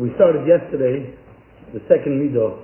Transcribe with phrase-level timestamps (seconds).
[0.00, 1.12] We started yesterday
[1.76, 2.56] the second midah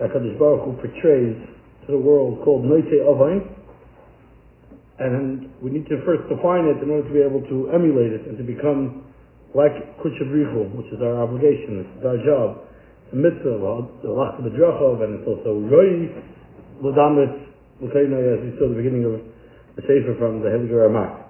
[0.00, 1.36] that Kadosh Baruch Hu portrays
[1.84, 3.52] to the world called Noite Avain,
[4.96, 8.24] and we need to first define it in order to be able to emulate it
[8.24, 9.04] and to become
[9.52, 12.64] like Kuchabrichu, which is our obligation, it's our job.
[13.12, 15.60] the mitzvah, the Lach B'drachov, and it's also
[16.80, 17.44] L'damet
[17.84, 19.20] L'kaina, as we saw at the beginning of
[19.76, 21.28] the Sefer from the Hebrew Ramak.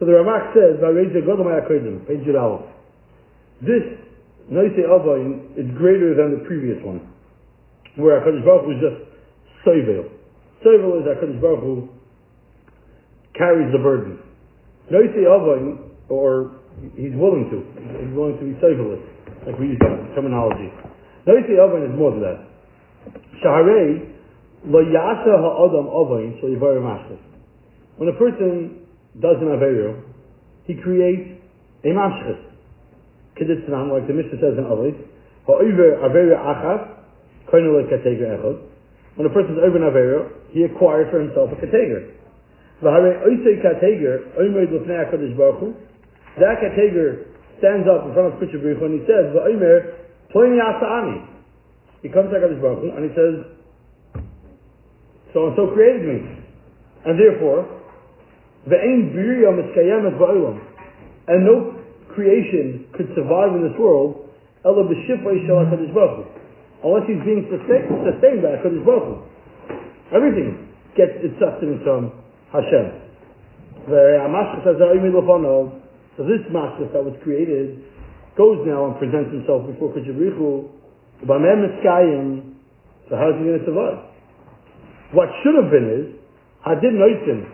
[0.00, 2.34] So the Ramak says, page Yud
[3.62, 3.86] This
[4.50, 6.98] Noise Avain is greater than the previous one,
[7.94, 8.98] where HaKadosh Baruch Hu is just
[9.62, 10.10] Soivel.
[10.66, 11.88] Soivel is HaKadosh Baruch Hu
[13.38, 14.18] carries the burden.
[14.90, 16.58] Noise Avain, or
[16.98, 17.62] he's willing to,
[18.02, 19.06] he's willing to be Soivelist,
[19.46, 20.66] like we use that terminology.
[21.22, 22.42] Noise Avain is more than that.
[23.46, 24.10] Shaharei,
[24.66, 26.82] Lo Yasa Ha'adam Avain, so Yivar
[27.96, 28.82] When a person
[29.22, 30.02] does an Aveiro,
[30.66, 31.38] he creates
[31.84, 32.51] a Mashchus.
[33.48, 34.94] Like the Mishnah says in Avos,
[35.46, 36.82] Ha'over Avera Achas,
[37.50, 38.62] Koinel Kateger Echod.
[39.16, 42.14] When a person is over an Avera, he acquires for himself a Kateger.
[42.82, 45.74] V'harei Oisei Kateger, Oimer Lefnei HaKadosh Baruch Hu,
[46.40, 47.26] that Kateger
[47.58, 49.94] stands up in front of Kutsha Baruch and he says, V'oimer,
[50.32, 51.26] Pliny Asa'ani.
[52.02, 53.34] He comes to HaKadosh Baruch Hu and he says,
[55.32, 56.18] so and so created me.
[57.04, 57.66] And therefore,
[58.68, 60.60] Ve'ein Birya Miskayemet Va'olam.
[61.28, 61.81] And no
[62.14, 64.28] creation could survive in this world,
[64.64, 64.88] unless
[67.06, 69.18] he's being sustained, by HaKadosh Baruch
[70.12, 72.12] Everything gets its sustenance from
[72.52, 72.92] Hashem.
[73.88, 73.96] So
[76.28, 77.80] this Mashkas that was created
[78.36, 80.68] goes now and presents himself before Kuchabrichu.
[81.24, 81.32] So
[83.16, 83.98] how is he going to survive?
[85.12, 86.12] What should have been is,
[86.66, 87.46] Hadin Noitim.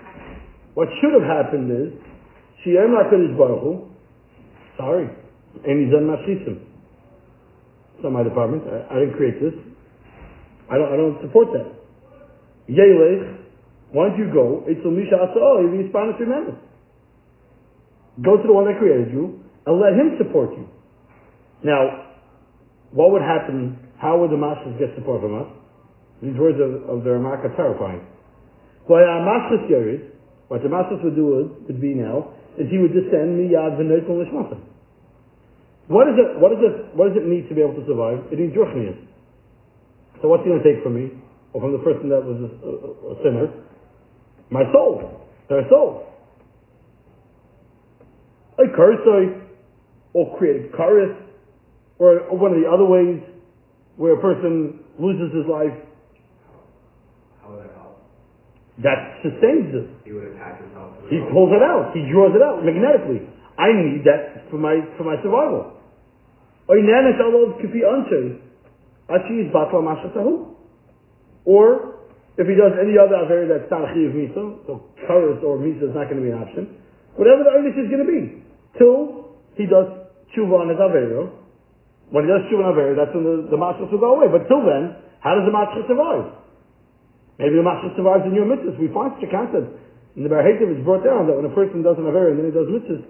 [0.74, 1.92] What should have happened is,
[2.66, 3.87] Shiyam HaKadosh Baruch
[4.78, 5.10] Sorry.
[5.66, 6.62] And he's done mashisim.
[7.98, 8.62] It's not my department.
[8.70, 9.58] I, I, didn't create this.
[10.70, 11.66] I don't, I don't support that.
[12.70, 13.42] Yelech,
[13.90, 14.62] why don't you go?
[14.70, 16.54] It's a Misha Asa'o, you respond to remember.
[18.22, 20.68] Go to the one that created you and let him support you.
[21.64, 22.14] Now,
[22.92, 23.78] what would happen?
[23.98, 25.48] How would the masters get support from us?
[26.22, 28.06] These words of, of the Ramak are terrifying.
[28.88, 30.10] Well, our uh, Mashas Yerid,
[30.48, 34.18] what the masters would do is, would be now, is he would descend miyad v'noikel
[34.18, 34.58] nishmasa.
[35.86, 36.38] What is it?
[36.38, 36.94] What is it?
[36.94, 38.26] What does it need to be able to survive?
[38.30, 38.98] It needs ruchnias.
[40.20, 41.14] So what's he going to take from me,
[41.52, 42.72] or from the person that was a, a,
[43.14, 43.46] a sinner?
[44.50, 46.04] My soul, their soul.
[48.58, 49.40] A kursoi,
[50.12, 51.14] or create karis,
[51.98, 53.22] or one of the other ways
[53.96, 55.74] where a person loses his life
[58.82, 59.86] that sustains this.
[60.06, 61.90] He would attach himself to He pulls it out.
[61.94, 63.26] He draws it out magnetically.
[63.58, 65.74] I need that for my for my survival.
[71.44, 71.98] Or
[72.38, 75.94] if he does any other aver that's not chiyuv misa, so karas or misa is
[75.96, 76.78] not going to be an option.
[77.18, 78.46] Whatever the earnest is going to be,
[78.78, 79.90] till he does
[80.30, 81.34] tshuva on his avera.
[82.14, 84.30] When he does tshuva on avera, that's when the, the mashal will go away.
[84.30, 86.37] But till then, how does the mashal survive?
[87.38, 88.74] Maybe the Mashal survives in your mitzvahs.
[88.82, 89.70] We find such a concept.
[90.18, 92.50] In the Barhetiv is brought down that when a person does an Aver and then
[92.50, 93.06] he does mitzvahs,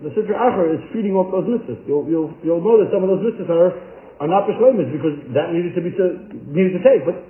[0.00, 1.76] the Sitra Acher is feeding off those mitzvahs.
[1.84, 3.76] You'll, you'll, you'll know that some of those mitzvahs are,
[4.24, 6.06] are not Bishlemis because that needed to be to,
[6.48, 7.04] needed to take.
[7.04, 7.20] But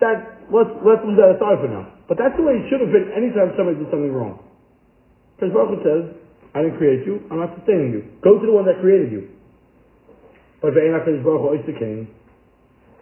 [0.00, 1.84] that, let's, let's leave that aside for now.
[2.08, 4.40] But that's the way it should have been anytime somebody did something wrong.
[5.36, 6.16] Because Baruch says,
[6.56, 8.02] I didn't create you, I'm not sustaining you.
[8.24, 9.28] Go to the one that created you.
[10.64, 12.08] But Ve'en HaKadosh Baruch Hu King,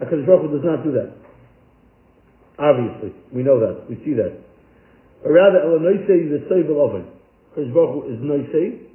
[0.02, 1.25] HaKadosh Baruch Hu does not do that.
[2.56, 4.32] Obviously, we know that, we see that.
[5.20, 7.04] But rather, El Noisei is the Soivel Oven.
[7.52, 8.88] His Baruch is Noisei,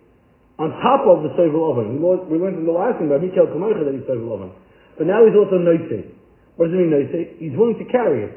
[0.57, 2.01] on top of the Soivel Oven.
[2.01, 4.51] We, went in the last thing by Mikel Kamoicha that he's Soivel Oven.
[4.97, 6.09] But now he's also Noisei.
[6.57, 7.37] What does it mean Noisei?
[7.37, 8.33] He's willing to carry it.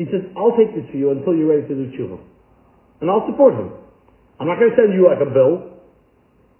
[0.00, 2.16] He says, I'll take this for you until you're ready to do tshuva.
[3.04, 3.68] And I'll support him.
[4.40, 5.76] I'm not going to send you like a bill.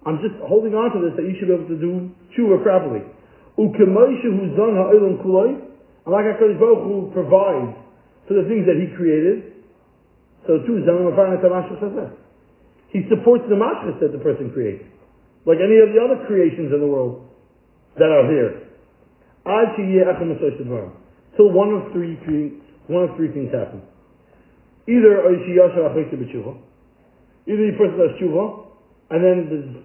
[0.05, 3.01] I'm just holding on to this that you should be able to do tshuva properly.
[6.05, 7.77] Like HaKadosh Baruch Hu provides
[8.27, 9.53] for the things that He created,
[10.47, 10.81] so too,
[12.89, 14.83] He supports the mashkas that the person creates.
[15.45, 17.29] Like any of the other creations in the world
[17.97, 18.67] that are here.
[21.37, 23.81] Till one of three things, one of three things happen.
[24.87, 25.25] Either
[27.47, 28.65] either the person does tshuva,
[29.09, 29.83] and then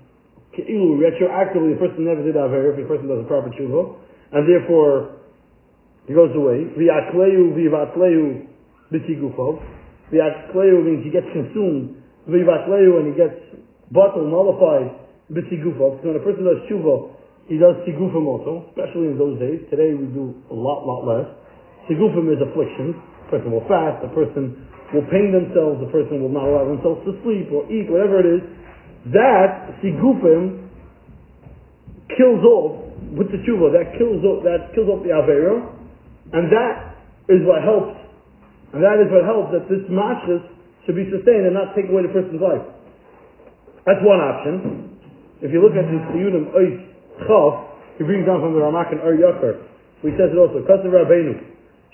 [0.57, 3.97] retroactively the person never did aver if the person does a proper tshuva,
[4.33, 5.16] and therefore
[6.07, 6.71] he goes away.
[6.79, 8.47] V'yakleu v'yivatleu
[8.95, 9.59] b'tigufov.
[10.13, 12.03] V'yakleu means he gets consumed.
[12.31, 13.35] V'yivatleu and he gets
[13.91, 14.95] bottled, nullified
[15.31, 15.99] b'sigufo.
[15.99, 17.17] Because when a person does tshuva,
[17.47, 19.63] he does sigufim also, especially in those days.
[19.71, 21.27] Today we do a lot, lot less.
[21.91, 22.95] Sigufim is affliction.
[23.27, 27.03] The person will fast, the person will pain themselves, the person will not allow themselves
[27.07, 28.43] to sleep or eat, whatever it is.
[29.11, 30.71] That sigufim
[32.15, 35.76] kills off with the tshuva, that kills off, that kills off the avera,
[36.33, 36.97] and that
[37.29, 37.95] is what helps,
[38.75, 40.43] and that is what helps that this mashlis
[40.87, 42.63] should be sustained and not take away the person's life.
[43.87, 44.99] That's one option.
[45.43, 46.75] If you look at the Siyunim Ois
[47.27, 47.53] Chav,
[47.99, 49.63] he brings down from the Ramak and Ur Yakar,
[50.03, 51.39] he says it also, Kasav Rabbeinu,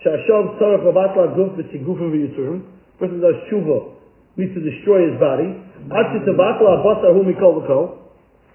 [0.04, 2.64] Shashav Tzarech Lavatla Guf V'Tigufim V'Yisurim,
[2.98, 3.96] person does tshuva,
[4.36, 5.48] needs to destroy his body,
[5.90, 7.98] Atzi Tavatla Abasar Hu Mikol V'Kol,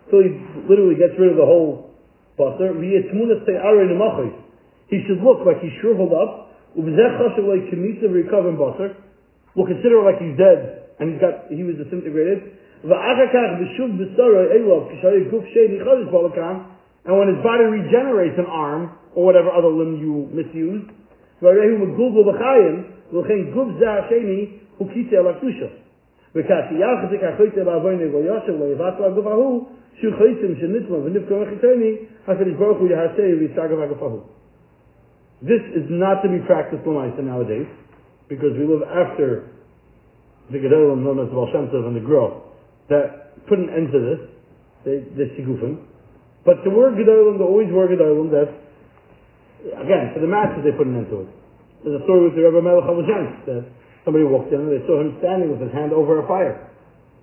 [0.09, 0.39] till he
[0.69, 1.93] literally gets rid of the whole
[2.39, 4.46] basar, V'Yetmunas Te'ara Nemachos,
[4.88, 8.94] he should look like he's shriveled up, U'V'Zech Chashav Like Kemisa V'Rikav Basar,
[9.54, 12.42] will consider like he's dead, and he's got, he was disintegrated,
[12.84, 16.58] ואחר כך בשוב בשרו אלוב, כשהיה גוף שני חודש בולקם,
[17.04, 20.92] and when his body regenerates an arm, or whatever other limb you misused,
[21.42, 22.82] והרי הוא מגולגל בחיים,
[23.12, 24.46] ולכן גוף זה השני
[24.78, 25.66] הוא כיסא על הקדושה.
[26.34, 26.76] וכאשר
[35.41, 37.69] this is not to be practiced Lamaisa nowadays,
[38.27, 39.53] because we live after
[40.49, 42.41] the Gedolim known as Baal Shem Tov and the Gro
[42.89, 44.21] that put an end to this,
[44.83, 45.83] the, Sigufim.
[46.41, 48.49] But the word Gedolim, the always word Gedolim, that,
[49.77, 51.29] again, for the masses they put an end to it.
[51.83, 53.63] There's a story with the Rebbe Melech HaVajan, that
[54.07, 56.71] somebody walked in and they saw him standing with his hand over a fire.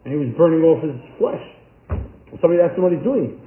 [0.04, 1.42] And he was burning off his flesh.
[2.30, 3.40] And somebody asked him what he's doing.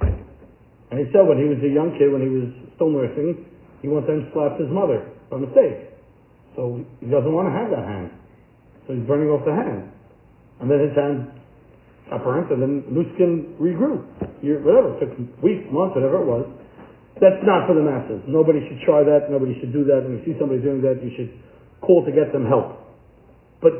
[0.90, 3.46] And he said when he was a young kid, when he was still nursing,
[3.82, 5.94] he one time slapped his mother by mistake.
[6.56, 8.10] So he doesn't want to have that hand.
[8.86, 9.94] So he's burning off the hand.
[10.58, 11.30] And then his hand
[12.10, 14.02] apparent, and then new skin regrew.
[14.42, 16.46] Year, whatever, took weeks, months, whatever it was.
[17.20, 18.22] That's not for the masses.
[18.26, 19.30] Nobody should try that.
[19.30, 20.06] Nobody should do that.
[20.06, 21.30] When you see somebody doing that, you should
[21.82, 22.78] call to get them help.
[23.62, 23.74] But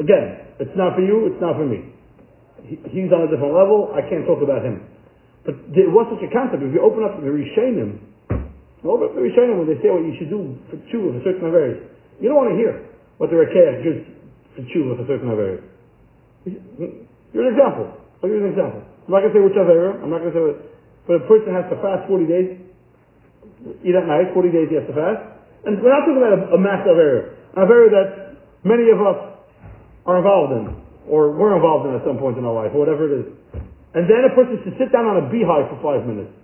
[0.00, 0.24] again,
[0.60, 1.32] it's not for you.
[1.32, 1.92] It's not for me.
[2.68, 3.92] He, he's on a different level.
[3.96, 4.84] I can't talk about him.
[5.46, 6.58] But there was such a concept.
[6.66, 8.02] If you open up the Rishonim,
[8.82, 11.46] open up the Rishonim when they say what you should do for tshuva for certain
[11.46, 11.86] areas,
[12.18, 12.82] you don't want to hear
[13.22, 14.02] what the Rokeach gives
[14.58, 15.62] for tshuva for certain areas.
[17.30, 17.94] You're an example.
[18.18, 18.82] I'll give you an example.
[19.06, 20.02] I'm not going to say which Avera.
[20.02, 20.58] I'm not going to say what.
[21.06, 22.48] But a person has to fast 40 days,
[23.86, 25.22] eat at night, 40 days he has to fast.
[25.62, 27.38] And we're not talking about a, a massive Avera.
[27.54, 28.08] An Avera that
[28.66, 29.38] many of us
[30.10, 30.64] are involved in,
[31.06, 33.26] or were involved in at some point in our life, or whatever it is.
[33.96, 36.36] And then a person should sit down on a beehive for five minutes.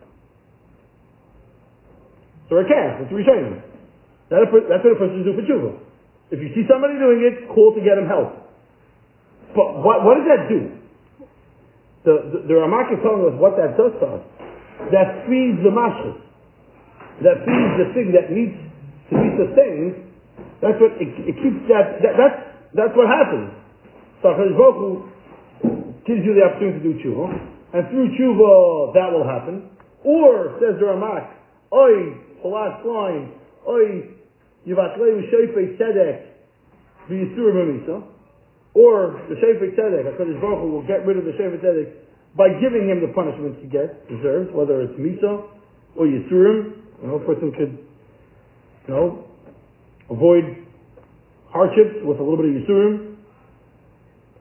[2.49, 3.61] So a calf, it's Rishonim.
[4.33, 5.73] That that's what a person should do for tshuva.
[6.33, 8.33] If you see somebody doing it, call to get him help.
[9.53, 10.61] But what, what does that do?
[12.09, 14.25] The, the, the Ramak is telling us what that does to us.
[14.89, 16.25] That feeds the mashal.
[17.21, 20.09] That feeds the thing that needs to be sustained.
[20.65, 22.39] That's what, it, it keeps that, that, that's,
[22.73, 23.53] that's what happens.
[24.25, 25.12] HaKadosh Baruch
[26.07, 27.27] gives you the opportunity to do tshuva,
[27.75, 29.71] and through tshuva that will happen.
[30.05, 31.31] Or, says the Ramak,
[31.73, 33.33] Oi, the last line,
[33.69, 34.11] Oi,
[34.67, 36.27] Yivatleu Shefei Tzedek,
[37.09, 38.03] V'Yisur Mamisa.
[38.75, 41.93] Or the Shefer Tzedek, HaKadosh Baruch Hu will get rid of the Shefer Tzedek
[42.37, 45.45] by giving him the punishment he gets, deserves, whether it's Misa
[45.97, 46.81] or Yisurim.
[47.03, 47.79] You know, a person could,
[48.89, 49.25] you know,
[50.11, 50.67] avoid
[51.51, 53.12] hardships with a little bit of Yisurim.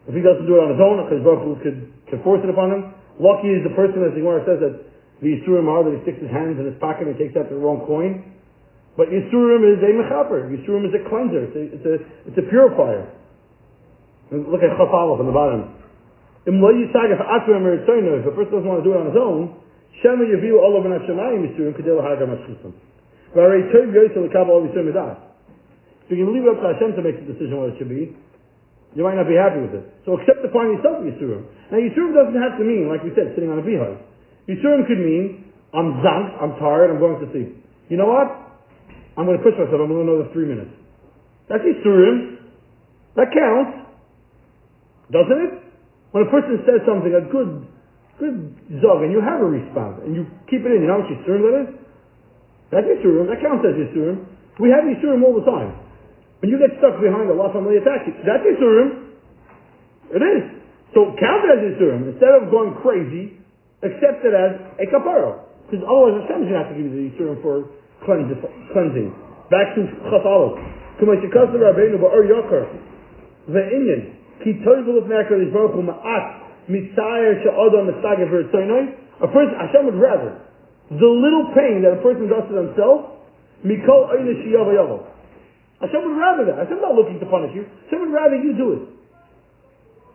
[0.09, 1.77] If he doesn't do it on his own, HaKadosh Baruch Hu could,
[2.09, 2.89] could force it upon him.
[3.21, 4.81] Lucky is the person, as the Gemara says, that
[5.21, 7.61] the Yisurim are that he sticks his hands in his pocket and takes out the
[7.61, 8.25] wrong coin.
[8.97, 10.49] But Yisurim is a mechaper.
[10.49, 11.45] Yisurim is a cleanser.
[11.45, 12.01] It's a, it's a,
[12.33, 13.13] it's a purifier.
[14.33, 15.69] Look at Chaf on the bottom.
[16.49, 19.53] If a person doesn't want to do it on his own,
[20.01, 22.41] Shema Yaviu all over Nashemayim Yisurim Kedel Yisurim
[24.89, 25.21] Edas.
[26.09, 27.89] So you can leave it up to Hashem to make the decision what it should
[27.89, 28.17] be.
[28.91, 29.85] You might not be happy with it.
[30.03, 31.47] So accept upon yourself Yisurim.
[31.71, 34.03] Now Yisurim doesn't have to mean, like we said, sitting on a beehive.
[34.51, 37.55] Yisurim could mean, I'm zank, I'm tired, I'm going to sleep.
[37.87, 38.27] You know what?
[39.15, 40.75] I'm going to push myself, I'm going to another three minutes.
[41.47, 42.43] That's Yisurim.
[43.15, 43.91] That counts.
[45.11, 45.53] Doesn't it?
[46.11, 47.67] When a person says something, a good,
[48.19, 48.35] good
[48.83, 51.41] zog, and you have a response, and you keep it in, you know what Yisurim
[51.47, 51.69] that is?
[52.71, 54.27] That's Yisurim, that counts as Yisurim.
[54.59, 55.75] We have Yisurim all the time.
[56.40, 59.16] When you get stuck behind a lot family attack, that's Yisurim.
[60.12, 60.44] It is.
[60.92, 62.12] So count it as Yisurim.
[62.12, 63.40] Instead of going crazy,
[63.82, 65.42] accept it as a kapara.
[65.66, 67.68] Because otherwise Hashem is going to have to give you the Yisurim for
[68.04, 69.10] cleansing.
[69.50, 69.80] Back to
[70.12, 70.60] Chaf Aleph.
[71.00, 72.68] Kuma shikasa rabbeinu ba'or yakar.
[73.48, 74.12] Ve'inyan.
[74.40, 79.94] כי טוב לפני הקדוש ברוך הוא מעט mitzayer she'odam mitzage v'ritzoinoi, a person, Hashem would
[79.94, 80.38] rather
[80.90, 83.06] the little pain that a person does to themselves,
[83.64, 85.06] mikol oine shiyava yavo.
[85.81, 86.61] Hashem would rather that.
[86.61, 87.65] Hashem's not looking to punish you.
[87.89, 88.83] Hashem would rather you do it.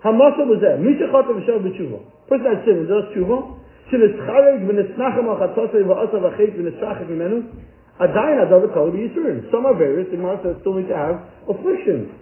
[0.07, 0.79] Hamasa was there.
[0.79, 1.99] Mishachat of Hashem b'tshuva.
[2.31, 3.59] Person that sins, does tshuva.
[3.91, 7.51] Shenitzchareg v'nitznachem al-chatzasei v'asav achet v'nitzrachek v'menu.
[7.99, 9.51] Adayin adal v'kol v'yisurim.
[9.51, 11.19] Some are various, the Gemara says, still need to have
[11.51, 12.15] afflictions.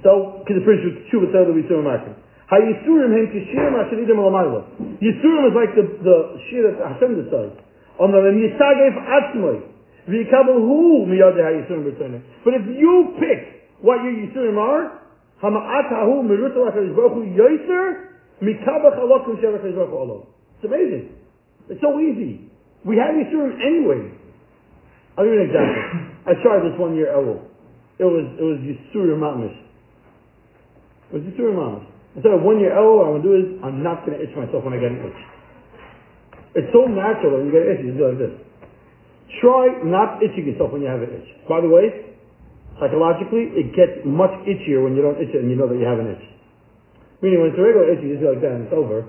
[0.00, 2.16] So, can the prince of tshuva tell the v'yisurim akim?
[2.50, 4.64] Hayisurim hem kishirim al-amayla.
[4.98, 6.16] Yisurim is like the, the
[6.50, 7.54] shir that Hashem decides.
[8.00, 9.69] On the Yisagef Atzmoy.
[12.44, 14.98] But if you pick what your Yisurim are.
[20.56, 21.16] It's amazing.
[21.68, 22.50] It's so easy.
[22.84, 24.12] We have Yisurim anyway.
[25.16, 25.82] I'll give you an example.
[26.26, 27.40] I tried this one year Elul.
[27.98, 29.56] It was, it was Yisurim Mamish.
[31.10, 31.86] It was Yisurim Mamish.
[32.16, 34.34] Instead of one year what I'm going to do is, I'm not going to itch
[34.36, 35.20] myself when I get an itch.
[36.56, 38.49] It's so natural when you get an itch, you do like this.
[39.38, 41.30] Try not itching yourself when you have an itch.
[41.46, 42.10] By the way,
[42.82, 45.86] psychologically, it gets much itchier when you don't itch it and you know that you
[45.86, 46.26] have an itch.
[47.22, 49.06] Meaning when it's a regular itch, you just go like that and it's over.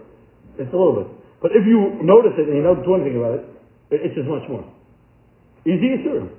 [0.62, 1.10] It's a little bit.
[1.42, 3.44] But if you notice it and you don't do anything about it,
[3.90, 4.62] it itches much more.
[5.66, 6.30] Easy Yisurim.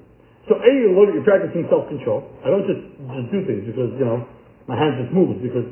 [0.46, 2.22] So A, you look you're practicing self-control.
[2.46, 4.26] I don't just, just do things because, you know,
[4.70, 5.66] my hand just moves because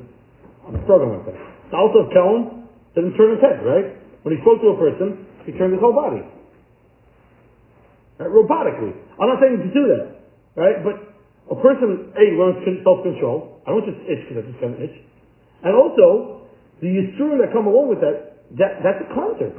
[0.67, 1.39] I'm struggling with that.
[1.71, 3.95] The Alta of Kelm didn't turn his head, right?
[4.27, 6.23] When he spoke to a person, he turned his whole body.
[8.21, 8.29] Right?
[8.29, 8.93] Robotically.
[9.17, 10.05] I'm not saying to do that,
[10.61, 10.85] right?
[10.85, 11.01] But
[11.49, 13.65] a person, A, learns self-control.
[13.65, 14.97] I don't just itch because I just an itch.
[15.65, 16.45] And also,
[16.85, 19.57] the Yisurim that come along with that, that, that's a cleanser.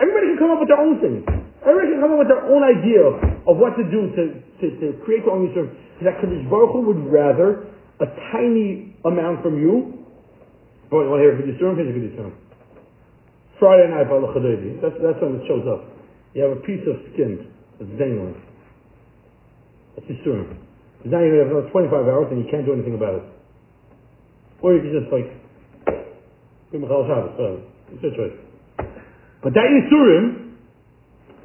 [0.00, 1.28] Everybody can come up with their own thing.
[1.60, 3.04] Everybody can come up with their own idea
[3.44, 4.22] of what to do to,
[4.64, 5.68] to, to create their own Yisurim.
[6.08, 7.68] That Kadosh Baruch Hu would rather
[8.00, 9.98] a tiny amount from you
[10.88, 11.76] Oh, you want to hear Kedusharim?
[11.76, 12.32] Here's a Kedusharim.
[13.60, 14.80] Friday night by Lecha Dodi.
[14.80, 15.84] That's, that's when it shows up.
[16.32, 17.52] You have a piece of skin
[17.86, 18.34] dangling.
[19.94, 20.58] That's Yisurim.
[20.98, 23.24] Because now you have another 25 hours and you can't do anything about it.
[24.58, 25.30] Or you can just like,
[26.74, 27.62] give Michal Shabbos, whatever.
[27.94, 28.36] It's your choice.
[29.42, 30.58] But that Yisurim,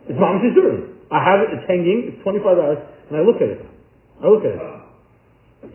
[0.10, 0.98] it's Mama's Yisurim.
[1.14, 3.62] I have it, it's hanging, it's 25 hours, and I look at it.
[4.18, 4.64] I look at it.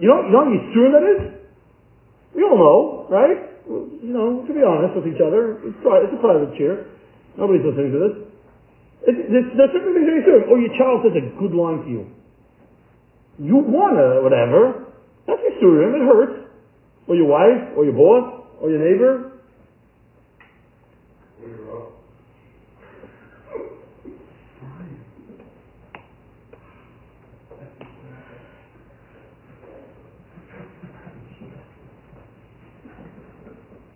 [0.02, 1.20] You know, you know what Yisurim that is?
[2.34, 3.48] We all know, right?
[3.68, 6.88] you know, to be honest with each other, it's, it's a private cheer.
[7.36, 8.14] Nobody's listening to this.
[9.06, 11.84] There's, there's certain things that oh, you say, or your child says a good line
[11.84, 12.06] to you.
[13.38, 14.86] You wanna, whatever.
[15.26, 16.50] That's your story, it hurts.
[17.06, 19.32] Or your wife, or your boss, or your neighbor.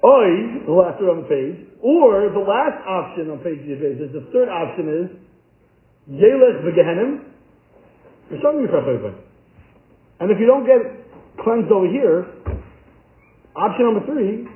[0.04, 4.14] Oi, the last word on the page, or the last option on page page is
[4.14, 5.08] the third option is
[6.08, 7.32] Yelech v'gehenim
[8.32, 8.40] and
[10.30, 10.80] if you don't get
[11.44, 12.24] cleansed over here,
[13.52, 14.48] option number three,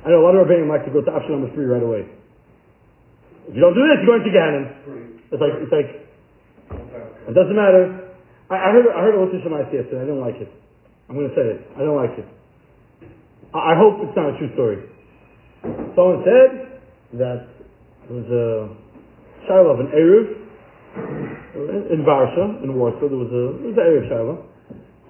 [0.00, 2.08] I know a lot of Rebbeim like to go to option number three right away.
[3.48, 4.64] If you don't do this, you're going to Gehenim.
[5.28, 5.90] It's like, it's like,
[7.28, 8.16] it doesn't matter.
[8.48, 10.00] I, I heard, I heard a Lucish yesterday.
[10.00, 10.48] I didn't like it.
[11.10, 11.68] I'm going to say it.
[11.76, 12.24] I don't like it.
[13.52, 14.78] I hope it's not a true story.
[15.62, 16.80] Someone said
[17.20, 17.44] that
[18.08, 18.72] there was a
[19.46, 20.26] shiloh of an Eruv
[21.92, 23.08] in Varsha, in Warsaw.
[23.08, 24.36] There was a there was an Eruv shiloh.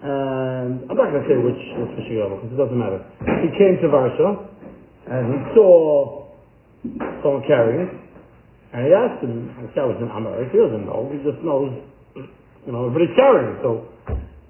[0.00, 3.04] And I'm not going to say which which Mishigav, because it doesn't matter.
[3.44, 4.48] He came to Varsha,
[5.12, 6.24] and he saw
[7.20, 7.92] someone carrying it,
[8.72, 11.76] and he asked him, the guy was in America, he doesn't know, he just knows,
[12.16, 13.58] you know, everybody's carrying it.
[13.60, 13.84] So,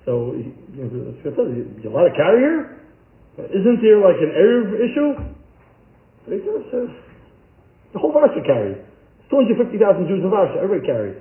[0.06, 2.78] so he, you know, you allowed to carry here?
[3.50, 5.39] Isn't there like an Eruv issue?
[6.26, 6.86] Says uh,
[7.92, 8.78] the whole Varsha carries.
[9.30, 11.18] 250,000 Jews in Varsha, everybody carries.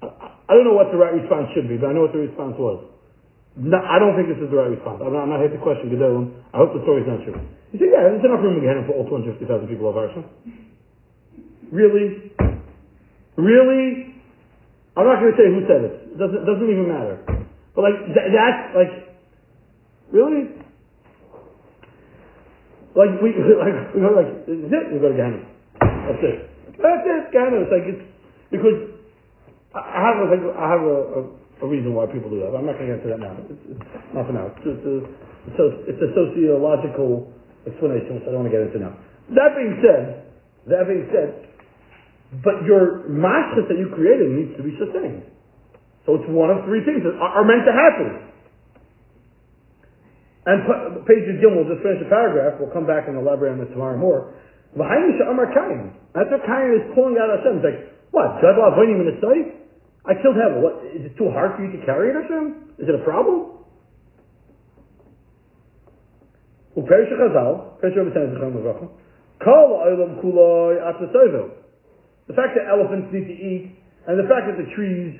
[0.00, 2.56] I, don't know what the right response should be, but I know what the response
[2.56, 2.86] was.
[3.58, 5.02] No, I don't think this is the right response.
[5.02, 6.30] I'm not, I'm not here to question Gedolim.
[6.54, 7.36] I hope the story is not true.
[7.74, 10.22] You say, yeah, there's enough room in again for all 250,000 people of Varsha.
[11.74, 12.32] Really?
[13.36, 14.14] Really?
[14.94, 15.94] I'm not going to say who said it.
[16.14, 17.18] It doesn't, doesn't even matter.
[17.74, 19.08] But like, that, that's like,
[20.10, 20.48] Really?
[22.96, 25.42] Like we like we go like is it, we go to Gehenna.
[25.80, 26.36] That's it.
[26.78, 27.64] That's it, Gehenna.
[27.64, 28.04] It's like it's
[28.52, 28.98] because
[29.76, 30.26] I have a,
[30.56, 31.20] I have a, a,
[31.60, 32.56] a reason why people do that.
[32.56, 33.36] I'm not going to get into that now.
[33.36, 33.84] It's, it's
[34.16, 34.48] not for now.
[34.48, 34.96] It's, a,
[35.84, 37.28] it's, a, sociological
[37.68, 38.96] explanation, which I don't want to get into now.
[39.36, 40.24] That being said,
[40.72, 41.52] that being said,
[42.40, 45.28] but your mashkas that you created needs to be sustained.
[46.08, 48.08] So it's one of three things that are meant to happen.
[50.48, 53.60] And pa- page Gimel, we'll just finish the paragraph, we'll come back and elaborate on
[53.60, 54.32] this tomorrow more.
[54.72, 57.60] That's what Kain is pulling out Hashem.
[57.60, 59.20] It's like, what, in the?
[60.08, 60.64] I killed Hevel.
[60.64, 62.80] What, is it too hard for you to carry it, Hashem?
[62.80, 63.60] Is it a problem?
[72.28, 73.76] The fact that elephants need to eat,
[74.06, 75.12] and the fact that the trees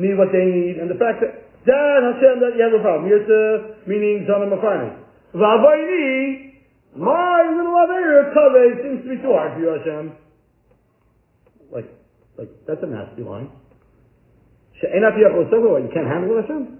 [0.00, 3.10] need what they need, and the fact that that Hashem that you have a problem.
[3.10, 4.98] Yirtza meaning Zana Mafarni.
[5.34, 6.52] Vavoini,
[6.96, 10.12] my little Aveir Kaveh seems to be too hard for you, Hashem.
[11.72, 11.88] Like,
[12.36, 13.50] like that's a nasty line.
[14.80, 16.78] She'enat Yachol What you can't handle it, Hashem.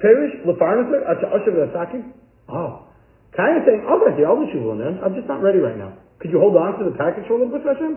[0.00, 2.00] Perish Lefarnaser Acha Asher V'Asaki.
[2.48, 2.88] Oh.
[3.36, 5.00] Kind of saying, I'll get I'll do Shuvah then.
[5.04, 5.96] I'm just not ready right now.
[6.20, 7.96] Could you hold on to the package for a little bit, Hashem?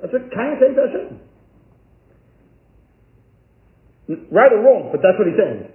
[0.00, 1.29] That's what kind of saying to Hashem.
[4.10, 5.70] Right or wrong, but that's what he's saying.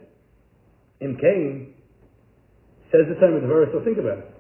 [1.00, 1.74] In Cain,
[2.92, 4.32] says the same of the verse, so think about it.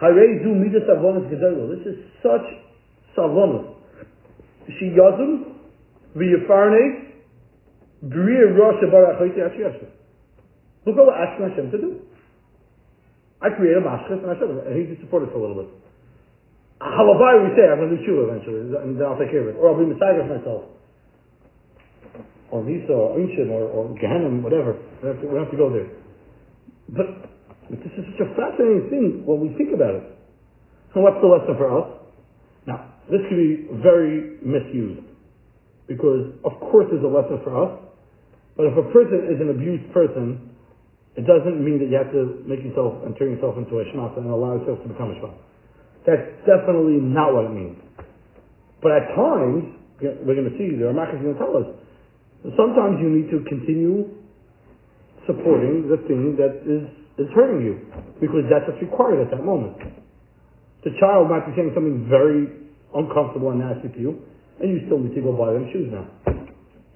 [0.00, 2.46] This is such
[3.16, 3.74] savonis.
[4.80, 5.60] She yazum
[6.16, 7.12] v'yafarne
[8.04, 9.88] b'riya rosh barachoti asher
[10.86, 12.00] Look what we're asking Hashem to do.
[13.40, 15.64] I create a mashkas and I said, I need to support it for a little
[15.64, 15.70] bit.
[16.80, 19.54] Halabai we say, I'm going to do tshuva eventually, and then I'll take care of
[19.54, 19.56] it.
[19.56, 20.68] Or I'll be Messiah myself.
[22.54, 24.78] Or Nisa, or Unshim, or, or Gehenna, whatever.
[25.02, 25.90] We have, to, have to go there.
[26.86, 27.34] But,
[27.66, 30.06] this is such a fascinating thing when we think about it.
[30.94, 31.88] And what's the lesson for us?
[32.70, 35.02] Now, this could be very misused.
[35.90, 37.74] Because, of course, there's a lesson for us.
[38.54, 40.54] But if a person is an abused person,
[41.18, 44.22] it doesn't mean that you have to make yourself and turn yourself into a shmata
[44.22, 45.42] and allow yourself to become a shmata.
[46.06, 47.82] That's definitely not what it means.
[48.78, 51.82] But at times, we're going to see, the Ramak is going to tell us,
[52.52, 54.12] sometimes you need to continue
[55.24, 56.84] supporting the thing that is,
[57.16, 57.80] is hurting you,
[58.20, 59.80] because that's what's required at that moment.
[60.84, 62.44] The child might be saying something very
[62.92, 64.20] uncomfortable and nasty to you,
[64.60, 66.04] and you still need to go buy them shoes now.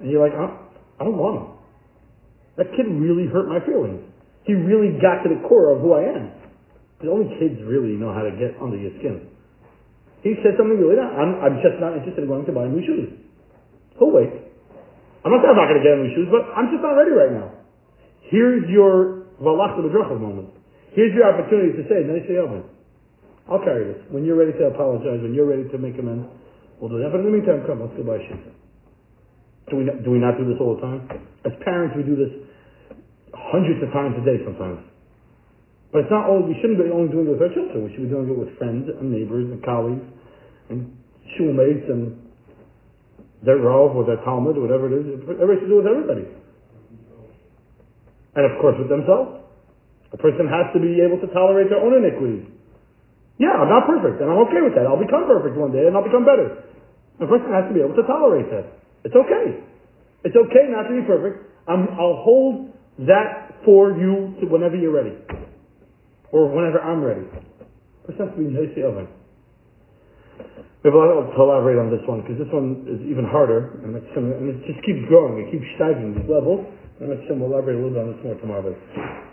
[0.00, 1.48] And you're like, I don't want them.
[2.60, 4.04] That kid really hurt my feelings.
[4.44, 6.32] He really got to the core of who I am.
[7.00, 9.30] The only kids really know how to get under your skin.
[10.22, 13.14] He said something really I'm, I'm just not interested in going to buy new shoes.
[13.98, 14.47] He'll wait.
[15.24, 17.10] I'm not saying I'm not going to get new shoes, but I'm just not ready
[17.10, 17.48] right now.
[18.30, 20.54] Here's your Valach moment.
[20.94, 22.06] Here's your opportunity to say,
[23.48, 24.00] I'll carry this.
[24.12, 26.28] When you're ready to apologize, when you're ready to make amends,
[26.78, 27.08] we'll do that.
[27.10, 28.44] But in the meantime, come, let's go buy shoes.
[29.72, 31.08] Do we, not, do we not do this all the time?
[31.44, 32.32] As parents, we do this
[33.32, 34.84] hundreds of times a day sometimes.
[35.92, 37.88] But it's not all, we shouldn't be only doing it with our children.
[37.88, 40.04] We should be doing it with friends and neighbors and colleagues
[40.68, 40.92] and
[41.36, 42.27] schoolmates and
[43.42, 45.22] their Rav or their Talmud or whatever it is.
[45.22, 46.26] Everybody should do with everybody.
[48.34, 49.38] And of course with themselves.
[50.12, 52.48] A person has to be able to tolerate their own iniquities.
[53.36, 54.88] Yeah, I'm not perfect, and I'm okay with that.
[54.88, 56.64] I'll become perfect one day, and I'll become better.
[57.20, 58.66] A person has to be able to tolerate that.
[59.04, 59.62] It's okay.
[60.24, 61.44] It's okay not to be perfect.
[61.68, 62.72] i will hold
[63.06, 65.14] that for you to whenever you're ready.
[66.32, 67.26] Or whenever I'm ready.
[68.08, 69.06] This has to be Noisy Oven.
[70.88, 74.64] Lot to elaborate on this one because this one is even harder and, and it
[74.64, 75.42] just keeps growing.
[75.42, 76.64] It keeps steiging these levels.
[77.00, 79.27] And we'll elaborate a little bit on this more tomorrow.